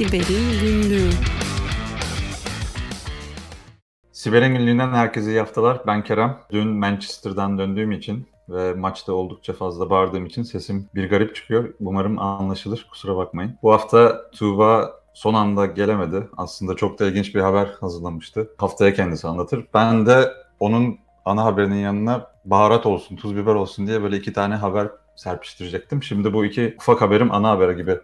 Siber'in 0.00 0.60
günlüğü. 0.60 1.10
Siber'in 4.12 4.54
günlüğünden 4.54 4.90
herkese 4.90 5.30
iyi 5.30 5.38
haftalar. 5.38 5.80
Ben 5.86 6.04
Kerem. 6.04 6.38
Dün 6.50 6.68
Manchester'dan 6.68 7.58
döndüğüm 7.58 7.92
için 7.92 8.26
ve 8.48 8.74
maçta 8.74 9.12
oldukça 9.12 9.52
fazla 9.52 9.90
bağırdığım 9.90 10.26
için 10.26 10.42
sesim 10.42 10.88
bir 10.94 11.10
garip 11.10 11.34
çıkıyor. 11.34 11.74
Umarım 11.80 12.18
anlaşılır. 12.18 12.86
Kusura 12.90 13.16
bakmayın. 13.16 13.58
Bu 13.62 13.72
hafta 13.72 14.30
Tuğba 14.30 15.00
son 15.14 15.34
anda 15.34 15.66
gelemedi. 15.66 16.28
Aslında 16.36 16.76
çok 16.76 16.98
da 16.98 17.06
ilginç 17.06 17.34
bir 17.34 17.40
haber 17.40 17.68
hazırlamıştı. 17.80 18.50
Haftaya 18.58 18.94
kendisi 18.94 19.28
anlatır. 19.28 19.66
Ben 19.74 20.06
de 20.06 20.32
onun 20.60 20.98
ana 21.24 21.44
haberinin 21.44 21.78
yanına 21.78 22.26
baharat 22.44 22.86
olsun, 22.86 23.16
tuz 23.16 23.36
biber 23.36 23.54
olsun 23.54 23.86
diye 23.86 24.02
böyle 24.02 24.16
iki 24.16 24.32
tane 24.32 24.54
haber 24.54 24.88
serpiştirecektim. 25.20 26.02
Şimdi 26.02 26.32
bu 26.32 26.44
iki 26.44 26.74
ufak 26.78 27.00
haberim 27.00 27.32
ana 27.32 27.50
haber 27.50 27.70
gibi 27.70 27.98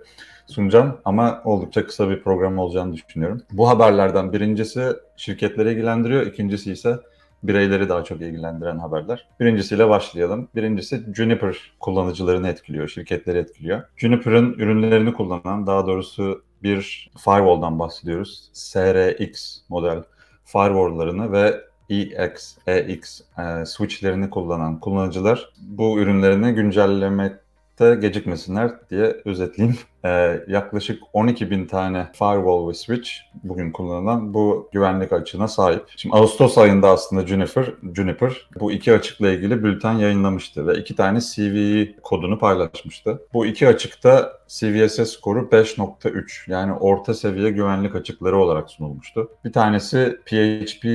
sunacağım 0.47 0.99
ama 1.05 1.43
oldukça 1.45 1.87
kısa 1.87 2.11
bir 2.11 2.23
program 2.23 2.59
olacağını 2.59 2.93
düşünüyorum. 2.93 3.43
Bu 3.53 3.69
haberlerden 3.69 4.33
birincisi 4.33 4.93
şirketleri 5.17 5.73
ilgilendiriyor, 5.73 6.27
ikincisi 6.27 6.73
ise 6.73 6.99
bireyleri 7.43 7.89
daha 7.89 8.05
çok 8.05 8.21
ilgilendiren 8.21 8.79
haberler. 8.79 9.29
Birincisiyle 9.41 9.89
başlayalım. 9.89 10.49
Birincisi 10.55 11.05
Juniper 11.17 11.57
kullanıcılarını 11.81 12.49
etkiliyor, 12.49 12.89
şirketleri 12.89 13.39
etkiliyor. 13.39 13.83
Juniper'ın 13.97 14.53
ürünlerini 14.53 15.13
kullanan, 15.13 15.67
daha 15.67 15.87
doğrusu 15.87 16.45
bir 16.63 17.11
firewall'dan 17.25 17.79
bahsediyoruz. 17.79 18.51
SRX 18.53 19.59
model 19.69 20.03
firewall'larını 20.45 21.33
ve 21.33 21.61
EX, 21.91 22.57
EX 22.67 23.21
e, 23.39 23.65
switchlerini 23.67 24.31
kullanan 24.31 24.81
kullanıcılar 24.81 25.51
bu 25.61 25.99
ürünlerini 25.99 26.53
güncellemekte 26.53 27.95
gecikmesinler 27.95 28.71
diye 28.91 29.17
özetleyeyim. 29.25 29.79
E, 30.05 30.41
yaklaşık 30.49 31.03
12 31.13 31.51
bin 31.51 31.67
tane 31.67 32.07
firewall 32.13 32.69
ve 32.69 32.75
switch 32.75 33.11
bugün 33.45 33.73
kullanılan 33.73 34.35
bu 34.35 34.69
güvenlik 34.73 35.13
açığına 35.13 35.49
sahip. 35.49 35.85
Şimdi 35.97 36.17
Ağustos 36.17 36.59
ayında 36.59 36.91
aslında 36.91 37.27
Juniper, 37.27 37.67
Juniper 37.95 38.49
bu 38.61 38.73
iki 38.73 38.93
açıkla 38.93 39.31
ilgili 39.31 39.65
bülten 39.65 39.93
yayınlamıştı 39.93 40.67
ve 40.67 40.79
iki 40.79 40.97
tane 40.97 41.21
CVE 41.21 41.97
kodunu 42.03 42.39
paylaşmıştı. 42.39 43.23
Bu 43.35 43.47
iki 43.47 43.69
açıkta 43.69 44.33
CVSS 44.49 45.13
skoru 45.13 45.41
5.3 45.41 46.51
yani 46.51 46.73
orta 46.73 47.15
seviye 47.15 47.51
güvenlik 47.51 47.95
açıkları 47.95 48.39
olarak 48.39 48.71
sunulmuştu. 48.71 49.31
Bir 49.45 49.53
tanesi 49.53 50.19
PHP 50.27 50.87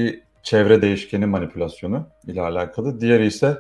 çevre 0.43 0.81
değişkeni 0.81 1.25
manipülasyonu 1.25 2.07
ile 2.27 2.41
alakalı. 2.41 3.01
Diğeri 3.01 3.25
ise 3.25 3.57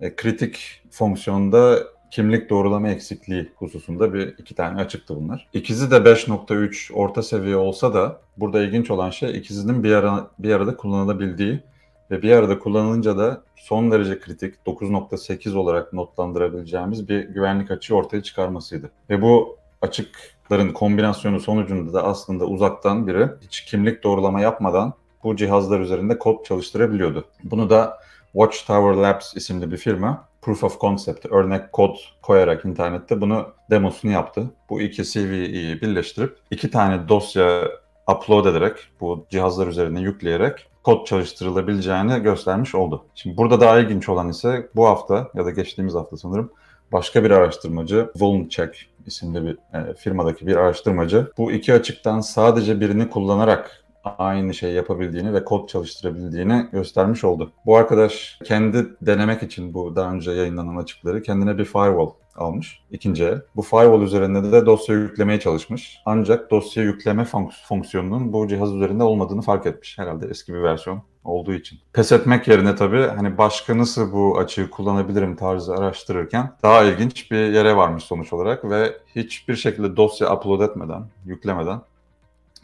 e, 0.00 0.16
kritik 0.16 0.82
fonksiyonda 0.90 1.78
kimlik 2.10 2.50
doğrulama 2.50 2.88
eksikliği 2.88 3.52
hususunda 3.56 4.14
bir 4.14 4.28
iki 4.38 4.54
tane 4.54 4.80
açıktı 4.80 5.16
bunlar. 5.16 5.48
İkisi 5.52 5.90
de 5.90 5.96
5.3 5.96 6.92
orta 6.92 7.22
seviye 7.22 7.56
olsa 7.56 7.94
da 7.94 8.20
burada 8.36 8.62
ilginç 8.62 8.90
olan 8.90 9.10
şey 9.10 9.38
ikisinin 9.38 9.84
bir, 9.84 9.92
ara, 9.92 10.30
bir 10.38 10.54
arada 10.54 10.76
kullanılabildiği 10.76 11.62
ve 12.10 12.22
bir 12.22 12.30
arada 12.30 12.58
kullanılınca 12.58 13.18
da 13.18 13.42
son 13.56 13.90
derece 13.90 14.20
kritik 14.20 14.54
9.8 14.66 15.56
olarak 15.56 15.92
notlandırabileceğimiz 15.92 17.08
bir 17.08 17.28
güvenlik 17.28 17.70
açığı 17.70 17.96
ortaya 17.96 18.22
çıkarmasıydı. 18.22 18.90
Ve 19.10 19.22
bu 19.22 19.56
açıkların 19.82 20.72
kombinasyonu 20.72 21.40
sonucunda 21.40 21.92
da 21.92 22.04
aslında 22.04 22.44
uzaktan 22.44 23.06
biri 23.06 23.28
hiç 23.40 23.64
kimlik 23.64 24.04
doğrulama 24.04 24.40
yapmadan 24.40 24.94
bu 25.26 25.36
cihazlar 25.36 25.80
üzerinde 25.80 26.18
kod 26.18 26.44
çalıştırabiliyordu. 26.44 27.24
Bunu 27.44 27.70
da 27.70 27.98
Watchtower 28.32 29.02
Labs 29.02 29.36
isimli 29.36 29.70
bir 29.70 29.76
firma 29.76 30.28
proof 30.42 30.64
of 30.64 30.80
concept, 30.80 31.26
örnek 31.26 31.72
kod 31.72 31.96
koyarak 32.22 32.64
internette 32.64 33.20
bunu 33.20 33.46
demosunu 33.70 34.10
yaptı. 34.12 34.50
Bu 34.70 34.80
iki 34.80 35.04
CVE'yi 35.04 35.80
birleştirip 35.80 36.36
iki 36.50 36.70
tane 36.70 37.08
dosya 37.08 37.68
upload 38.10 38.46
ederek, 38.46 38.76
bu 39.00 39.26
cihazlar 39.30 39.66
üzerine 39.66 40.00
yükleyerek 40.00 40.66
kod 40.82 41.06
çalıştırılabileceğini 41.06 42.22
göstermiş 42.22 42.74
oldu. 42.74 43.04
Şimdi 43.14 43.36
burada 43.36 43.60
daha 43.60 43.78
ilginç 43.78 44.08
olan 44.08 44.28
ise 44.28 44.68
bu 44.76 44.86
hafta 44.86 45.28
ya 45.34 45.44
da 45.44 45.50
geçtiğimiz 45.50 45.94
hafta 45.94 46.16
sanırım 46.16 46.50
başka 46.92 47.24
bir 47.24 47.30
araştırmacı, 47.30 48.10
Vulncheck 48.16 48.86
isimli 49.06 49.44
bir 49.44 49.78
e, 49.78 49.94
firmadaki 49.94 50.46
bir 50.46 50.56
araştırmacı 50.56 51.32
bu 51.38 51.52
iki 51.52 51.74
açıktan 51.74 52.20
sadece 52.20 52.80
birini 52.80 53.10
kullanarak 53.10 53.85
aynı 54.18 54.54
şey 54.54 54.72
yapabildiğini 54.72 55.34
ve 55.34 55.44
kod 55.44 55.68
çalıştırabildiğini 55.68 56.66
göstermiş 56.72 57.24
oldu. 57.24 57.52
Bu 57.66 57.76
arkadaş 57.76 58.38
kendi 58.44 58.86
denemek 59.02 59.42
için 59.42 59.74
bu 59.74 59.96
daha 59.96 60.12
önce 60.12 60.30
yayınlanan 60.30 60.76
açıkları 60.76 61.22
kendine 61.22 61.58
bir 61.58 61.64
firewall 61.64 62.10
almış 62.36 62.80
ikinci 62.90 63.24
el. 63.24 63.42
Bu 63.56 63.62
firewall 63.62 64.02
üzerinde 64.02 64.52
de 64.52 64.66
dosya 64.66 64.94
yüklemeye 64.96 65.40
çalışmış. 65.40 65.98
Ancak 66.06 66.50
dosya 66.50 66.82
yükleme 66.82 67.26
fonksiyonunun 67.68 68.32
bu 68.32 68.48
cihaz 68.48 68.74
üzerinde 68.74 69.02
olmadığını 69.02 69.42
fark 69.42 69.66
etmiş. 69.66 69.98
Herhalde 69.98 70.26
eski 70.26 70.54
bir 70.54 70.62
versiyon 70.62 71.02
olduğu 71.24 71.52
için. 71.52 71.78
Pes 71.92 72.12
etmek 72.12 72.48
yerine 72.48 72.74
tabii 72.74 73.06
hani 73.06 73.38
başka 73.38 73.78
nasıl 73.78 74.12
bu 74.12 74.38
açığı 74.38 74.70
kullanabilirim 74.70 75.36
tarzı 75.36 75.74
araştırırken 75.74 76.52
daha 76.62 76.84
ilginç 76.84 77.30
bir 77.30 77.52
yere 77.52 77.76
varmış 77.76 78.04
sonuç 78.04 78.32
olarak 78.32 78.70
ve 78.70 78.96
hiçbir 79.16 79.56
şekilde 79.56 79.96
dosya 79.96 80.34
upload 80.34 80.60
etmeden, 80.60 81.02
yüklemeden 81.24 81.80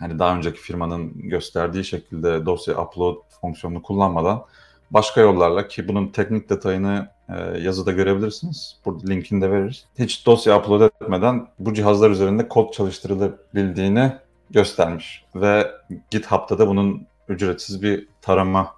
hani 0.01 0.19
daha 0.19 0.37
önceki 0.37 0.61
firmanın 0.61 1.13
gösterdiği 1.15 1.85
şekilde 1.85 2.47
dosya 2.47 2.83
upload 2.83 3.17
fonksiyonunu 3.41 3.83
kullanmadan 3.83 4.45
başka 4.91 5.21
yollarla 5.21 5.69
ki 5.69 5.89
bunun 5.89 6.09
teknik 6.09 6.51
detayını 6.51 7.09
e, 7.29 7.59
yazıda 7.61 7.93
görebilirsiniz. 7.93 8.81
Burada 8.85 9.07
linkini 9.07 9.43
de 9.43 9.51
veririz. 9.51 9.85
Hiç 9.99 10.27
dosya 10.27 10.59
upload 10.59 10.81
etmeden 10.81 11.49
bu 11.59 11.75
cihazlar 11.75 12.11
üzerinde 12.11 12.49
kod 12.49 12.73
çalıştırılabildiğini 12.73 14.13
göstermiş. 14.51 15.25
Ve 15.35 15.71
GitHub'da 16.11 16.59
da 16.59 16.69
bunun 16.69 17.07
ücretsiz 17.29 17.83
bir 17.83 18.09
tarama 18.23 18.75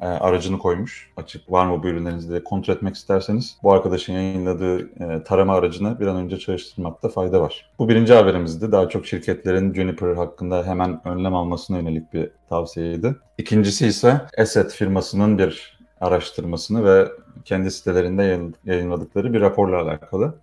e, 0.00 0.06
aracını 0.06 0.58
koymuş. 0.58 1.10
Açık 1.16 1.52
var 1.52 1.66
mı 1.66 1.82
bu 1.82 1.86
ürünlerinizde 1.86 2.30
diye 2.30 2.44
kontrol 2.44 2.74
etmek 2.74 2.94
isterseniz 2.94 3.58
bu 3.62 3.72
arkadaşın 3.72 4.12
yayınladığı 4.12 4.80
e, 4.80 5.22
tarama 5.24 5.54
aracını 5.54 6.00
bir 6.00 6.06
an 6.06 6.16
önce 6.16 6.38
çalıştırmakta 6.38 7.08
fayda 7.08 7.40
var. 7.40 7.70
Bu 7.78 7.88
birinci 7.88 8.14
haberimizdi. 8.14 8.72
Daha 8.72 8.88
çok 8.88 9.06
şirketlerin 9.06 9.74
Juniper 9.74 10.14
hakkında 10.14 10.66
hemen 10.66 11.00
önlem 11.08 11.34
almasına 11.34 11.78
yönelik 11.78 12.12
bir 12.12 12.30
tavsiyeydi. 12.48 13.16
İkincisi 13.38 13.86
ise 13.86 14.20
Asset 14.38 14.72
firmasının 14.72 15.38
bir 15.38 15.78
araştırmasını 16.00 16.84
ve 16.84 17.08
kendi 17.44 17.70
sitelerinde 17.70 18.40
yayınladıkları 18.64 19.32
bir 19.32 19.40
raporla 19.40 19.82
alakalı. 19.82 20.34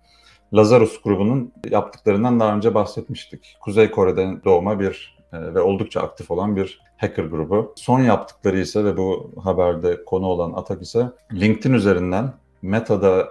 Lazarus 0.54 1.02
grubunun 1.02 1.52
yaptıklarından 1.70 2.40
daha 2.40 2.56
önce 2.56 2.74
bahsetmiştik. 2.74 3.56
Kuzey 3.60 3.90
Kore'den 3.90 4.44
doğma 4.44 4.80
bir 4.80 5.16
e, 5.32 5.54
ve 5.54 5.60
oldukça 5.60 6.00
aktif 6.00 6.30
olan 6.30 6.56
bir 6.56 6.80
hacker 7.04 7.24
grubu. 7.24 7.72
Son 7.76 8.00
yaptıkları 8.00 8.60
ise 8.60 8.84
ve 8.84 8.96
bu 8.96 9.30
haberde 9.44 10.04
konu 10.04 10.26
olan 10.26 10.52
atak 10.52 10.82
ise 10.82 11.10
LinkedIn 11.32 11.74
üzerinden 11.74 12.32
Meta'da 12.62 13.28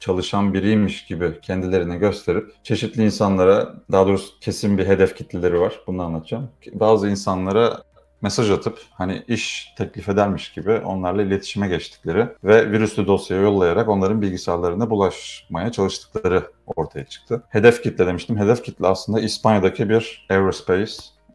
çalışan 0.00 0.54
biriymiş 0.54 1.06
gibi 1.06 1.40
kendilerini 1.42 1.98
gösterip 1.98 2.64
çeşitli 2.64 3.04
insanlara 3.04 3.74
daha 3.92 4.06
doğrusu 4.06 4.40
kesin 4.40 4.78
bir 4.78 4.86
hedef 4.86 5.16
kitleleri 5.16 5.60
var. 5.60 5.80
Bunu 5.86 6.02
anlatacağım. 6.02 6.48
Bazı 6.72 7.08
insanlara 7.08 7.82
mesaj 8.22 8.50
atıp 8.50 8.78
hani 8.92 9.22
iş 9.28 9.74
teklif 9.78 10.08
edermiş 10.08 10.52
gibi 10.52 10.72
onlarla 10.72 11.22
iletişime 11.22 11.68
geçtikleri 11.68 12.28
ve 12.44 12.70
virüslü 12.70 13.06
dosya 13.06 13.36
yollayarak 13.36 13.88
onların 13.88 14.22
bilgisayarlarına 14.22 14.90
bulaşmaya 14.90 15.72
çalıştıkları 15.72 16.42
ortaya 16.76 17.04
çıktı. 17.04 17.42
Hedef 17.48 17.82
kitle 17.82 18.06
demiştim. 18.06 18.38
Hedef 18.38 18.62
kitle 18.62 18.86
aslında 18.86 19.20
İspanya'daki 19.20 19.88
bir 19.88 20.26
aerospace 20.30 20.92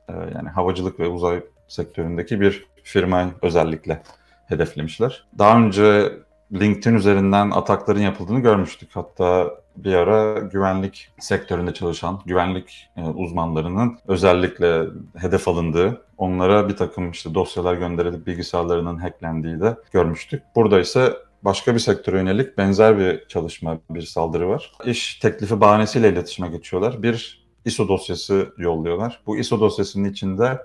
e, 0.09 0.14
yani 0.14 0.50
havacılık 0.50 1.00
ve 1.00 1.08
uzay 1.08 1.44
sektöründeki 1.72 2.42
bir 2.42 2.66
firmayı 2.84 3.28
özellikle 3.42 4.02
hedeflemişler. 4.48 5.28
Daha 5.38 5.58
önce 5.58 6.12
LinkedIn 6.54 6.96
üzerinden 6.96 7.52
atakların 7.52 8.02
yapıldığını 8.02 8.40
görmüştük. 8.40 8.90
Hatta 8.94 9.52
bir 9.76 9.94
ara 9.94 10.40
güvenlik 10.40 11.09
sektöründe 11.20 11.73
çalışan 11.73 12.22
güvenlik 12.26 12.90
e, 12.97 13.02
uzmanlarının 13.02 13.97
özellikle 14.08 14.84
hedef 15.18 15.47
alındığı, 15.47 16.02
onlara 16.18 16.70
bir 16.70 16.76
takım 16.76 17.12
işte 17.12 17.34
dosyalar 17.34 17.74
gönderilip 17.74 18.28
bilgisayarlarının 18.28 18.97
hacklendiği 18.97 19.59
de 19.59 19.76
görmüştük. 19.91 20.44
Burada 20.56 20.79
ise 20.79 21.14
başka 21.44 21.74
bir 21.74 21.79
sektöre 21.79 22.17
yönelik 22.17 22.58
benzer 22.58 22.97
bir 22.97 23.28
çalışma, 23.28 23.79
bir 23.90 24.02
saldırı 24.02 24.50
var. 24.50 24.72
İş 24.85 25.16
teklifi 25.16 25.62
bahanesiyle 25.62 26.09
iletişime 26.09 26.47
geçiyorlar. 26.47 27.03
Bir 27.03 27.41
ISO 27.66 27.88
dosyası 27.88 28.53
yolluyorlar. 28.58 29.22
Bu 29.26 29.38
ISO 29.38 29.59
dosyasının 29.59 30.09
içinde 30.09 30.59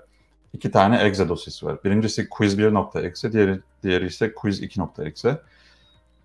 iki 0.53 0.71
tane 0.71 1.03
exe 1.03 1.29
dosyası 1.29 1.65
var. 1.65 1.77
Birincisi 1.83 2.23
quiz1.exe, 2.23 3.31
diğeri, 3.31 3.59
diğeri 3.83 4.05
ise 4.05 4.27
quiz2.exe. 4.27 5.37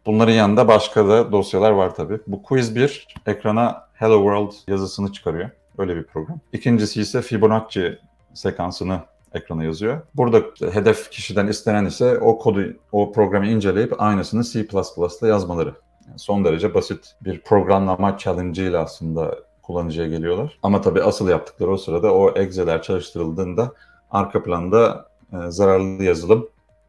Bunların 0.06 0.32
yanında 0.32 0.68
başka 0.68 1.08
da 1.08 1.32
dosyalar 1.32 1.70
var 1.70 1.94
tabii. 1.94 2.18
Bu 2.26 2.36
quiz1 2.36 3.04
ekrana 3.26 3.88
Hello 3.94 4.16
World 4.16 4.52
yazısını 4.68 5.12
çıkarıyor. 5.12 5.50
Öyle 5.78 5.96
bir 5.96 6.04
program. 6.04 6.40
İkincisi 6.52 7.00
ise 7.00 7.22
Fibonacci 7.22 7.98
sekansını 8.34 9.00
ekrana 9.34 9.64
yazıyor. 9.64 10.00
Burada 10.14 10.42
hedef 10.72 11.10
kişiden 11.10 11.46
istenen 11.46 11.84
ise 11.84 12.18
o 12.18 12.38
kodu, 12.38 12.64
o 12.92 13.12
programı 13.12 13.46
inceleyip 13.46 14.02
aynısını 14.02 14.44
C++'da 14.44 15.26
yazmaları. 15.26 15.74
Yani 16.08 16.18
son 16.18 16.44
derece 16.44 16.74
basit 16.74 17.14
bir 17.20 17.40
programlama 17.40 18.18
challenge 18.18 18.62
ile 18.62 18.78
aslında 18.78 19.38
kullanıcıya 19.62 20.08
geliyorlar. 20.08 20.58
Ama 20.62 20.80
tabii 20.80 21.02
asıl 21.02 21.28
yaptıkları 21.28 21.70
o 21.70 21.76
sırada 21.76 22.14
o 22.14 22.38
egzeler 22.38 22.82
çalıştırıldığında 22.82 23.72
arka 24.12 24.42
planda 24.42 25.06
e, 25.32 25.50
zararlı 25.50 26.04
yazılım 26.04 26.48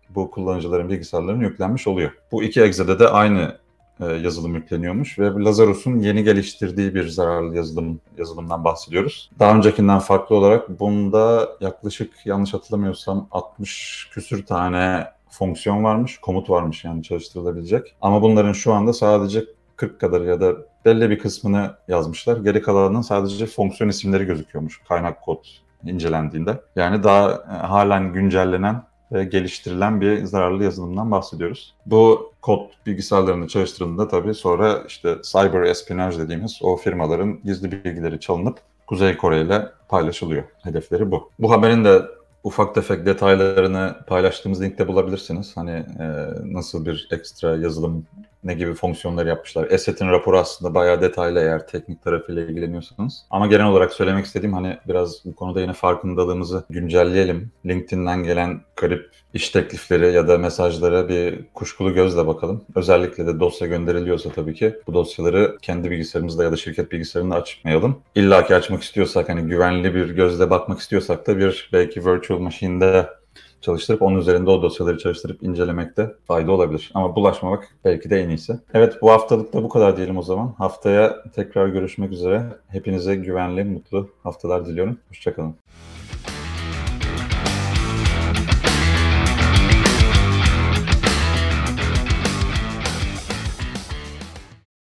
bu 0.09 0.31
kullanıcıların 0.31 0.89
bilgisayarlarına 0.89 1.43
yüklenmiş 1.43 1.87
oluyor. 1.87 2.11
Bu 2.31 2.43
iki 2.43 2.61
egzede 2.61 2.99
de 2.99 3.07
aynı 3.07 3.57
e, 3.99 4.05
yazılım 4.05 4.55
yükleniyormuş 4.55 5.19
ve 5.19 5.25
Lazarus'un 5.25 5.99
yeni 5.99 6.23
geliştirdiği 6.23 6.95
bir 6.95 7.07
zararlı 7.07 7.55
yazılım 7.55 7.99
yazılımdan 8.17 8.63
bahsediyoruz. 8.63 9.31
Daha 9.39 9.55
öncekinden 9.55 9.99
farklı 9.99 10.35
olarak 10.35 10.79
bunda 10.79 11.49
yaklaşık 11.61 12.25
yanlış 12.25 12.53
hatırlamıyorsam 12.53 13.27
60 13.31 14.09
küsür 14.11 14.45
tane 14.45 15.07
fonksiyon 15.29 15.83
varmış, 15.83 16.17
komut 16.17 16.49
varmış 16.49 16.85
yani 16.85 17.03
çalıştırılabilecek. 17.03 17.95
Ama 18.01 18.21
bunların 18.21 18.53
şu 18.53 18.73
anda 18.73 18.93
sadece 18.93 19.45
40 19.75 19.99
kadar 19.99 20.21
ya 20.21 20.41
da 20.41 20.53
belli 20.85 21.09
bir 21.09 21.19
kısmını 21.19 21.75
yazmışlar. 21.87 22.37
Geri 22.37 22.61
kalanının 22.61 23.01
sadece 23.01 23.45
fonksiyon 23.45 23.89
isimleri 23.89 24.25
gözüküyormuş 24.25 24.81
kaynak 24.87 25.21
kod 25.21 25.45
incelendiğinde. 25.85 26.59
Yani 26.75 27.03
daha 27.03 27.31
e, 27.31 27.53
halen 27.67 28.13
güncellenen 28.13 28.83
ve 29.11 29.23
geliştirilen 29.23 30.01
bir 30.01 30.25
zararlı 30.25 30.63
yazılımdan 30.63 31.11
bahsediyoruz. 31.11 31.73
Bu 31.85 32.33
kod 32.41 32.69
bilgisayarlarında 32.85 33.47
çalıştırıldığında 33.47 34.07
tabii 34.07 34.33
sonra 34.33 34.83
işte 34.87 35.15
cyber 35.23 35.61
espionage 35.61 36.17
dediğimiz 36.17 36.59
o 36.61 36.77
firmaların 36.77 37.39
gizli 37.43 37.71
bilgileri 37.71 38.19
çalınıp 38.19 38.57
Kuzey 38.87 39.17
Kore 39.17 39.41
ile 39.41 39.69
paylaşılıyor. 39.89 40.43
Hedefleri 40.63 41.11
bu. 41.11 41.29
Bu 41.39 41.51
haberin 41.51 41.85
de 41.85 42.01
ufak 42.43 42.75
tefek 42.75 43.05
detaylarını 43.05 43.95
paylaştığımız 44.07 44.61
linkte 44.61 44.87
bulabilirsiniz. 44.87 45.57
Hani 45.57 45.71
e, 45.99 46.05
nasıl 46.43 46.85
bir 46.85 47.07
ekstra 47.11 47.55
yazılım, 47.55 48.05
ne 48.43 48.53
gibi 48.53 48.73
fonksiyonlar 48.73 49.25
yapmışlar. 49.25 49.67
Eset'in 49.71 50.09
raporu 50.09 50.39
aslında 50.39 50.73
bayağı 50.75 51.01
detaylı 51.01 51.39
eğer 51.39 51.67
teknik 51.67 52.03
tarafıyla 52.03 52.41
ilgileniyorsanız. 52.41 53.25
Ama 53.29 53.47
genel 53.47 53.65
olarak 53.65 53.93
söylemek 53.93 54.25
istediğim 54.25 54.53
hani 54.53 54.77
biraz 54.87 55.25
bu 55.25 55.35
konuda 55.35 55.61
yine 55.61 55.73
farkındalığımızı 55.73 56.63
güncelleyelim. 56.69 57.51
LinkedIn'den 57.65 58.23
gelen 58.23 58.61
garip 58.75 59.11
iş 59.33 59.49
teklifleri 59.49 60.13
ya 60.13 60.27
da 60.27 60.37
mesajlara 60.37 61.09
bir 61.09 61.45
kuşkulu 61.53 61.93
gözle 61.93 62.27
bakalım. 62.27 62.65
Özellikle 62.75 63.27
de 63.27 63.39
dosya 63.39 63.67
gönderiliyorsa 63.67 64.29
tabii 64.29 64.53
ki 64.53 64.75
bu 64.87 64.93
dosyaları 64.93 65.57
kendi 65.61 65.91
bilgisayarımızda 65.91 66.43
ya 66.43 66.51
da 66.51 66.55
şirket 66.55 66.91
bilgisayarında 66.91 67.35
açmayalım. 67.35 67.99
İlla 68.15 68.45
ki 68.45 68.55
açmak 68.55 68.83
istiyorsak 68.83 69.29
hani 69.29 69.41
güvenli 69.41 69.95
bir 69.95 70.09
gözle 70.09 70.49
bakmak 70.49 70.79
istiyorsak 70.79 71.27
da 71.27 71.37
bir 71.37 71.69
belki 71.73 72.05
virtual 72.05 72.39
machine'de 72.39 73.09
çalıştırıp 73.61 74.01
onun 74.01 74.19
üzerinde 74.19 74.49
o 74.49 74.61
dosyaları 74.61 74.97
çalıştırıp 74.97 75.43
incelemekte 75.43 76.11
fayda 76.27 76.51
olabilir. 76.51 76.91
Ama 76.93 77.15
bulaşmamak 77.15 77.67
belki 77.85 78.09
de 78.09 78.21
en 78.21 78.29
iyisi. 78.29 78.59
Evet 78.73 78.97
bu 79.01 79.11
haftalık 79.11 79.53
da 79.53 79.63
bu 79.63 79.69
kadar 79.69 79.97
diyelim 79.97 80.17
o 80.17 80.21
zaman. 80.21 80.55
Haftaya 80.57 81.23
tekrar 81.35 81.67
görüşmek 81.67 82.11
üzere. 82.11 82.43
Hepinize 82.67 83.15
güvenli, 83.15 83.63
mutlu 83.63 84.09
haftalar 84.23 84.65
diliyorum. 84.65 84.97
Hoşçakalın. 85.09 85.55